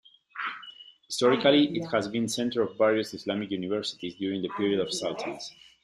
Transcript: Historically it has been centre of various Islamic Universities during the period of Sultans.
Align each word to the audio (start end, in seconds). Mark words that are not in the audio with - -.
Historically 1.05 1.77
it 1.77 1.85
has 1.91 2.07
been 2.07 2.27
centre 2.27 2.63
of 2.63 2.75
various 2.75 3.13
Islamic 3.13 3.51
Universities 3.51 4.15
during 4.15 4.41
the 4.41 4.49
period 4.57 4.79
of 4.79 4.91
Sultans. 4.91 5.51